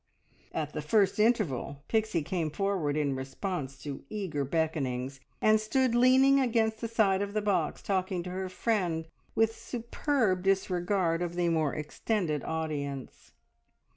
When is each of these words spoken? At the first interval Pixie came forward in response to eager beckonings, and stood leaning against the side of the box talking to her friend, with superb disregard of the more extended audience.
At 0.51 0.73
the 0.73 0.81
first 0.81 1.19
interval 1.19 1.83
Pixie 1.87 2.23
came 2.23 2.49
forward 2.49 2.97
in 2.97 3.15
response 3.15 3.77
to 3.83 4.03
eager 4.09 4.43
beckonings, 4.43 5.19
and 5.43 5.59
stood 5.61 5.93
leaning 5.93 6.39
against 6.39 6.81
the 6.81 6.87
side 6.87 7.21
of 7.21 7.33
the 7.35 7.39
box 7.43 7.83
talking 7.83 8.23
to 8.23 8.31
her 8.31 8.49
friend, 8.49 9.07
with 9.35 9.55
superb 9.55 10.41
disregard 10.41 11.21
of 11.21 11.35
the 11.35 11.49
more 11.49 11.75
extended 11.75 12.43
audience. 12.43 13.33